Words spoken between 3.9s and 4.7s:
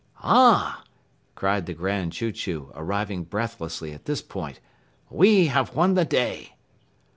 at this point,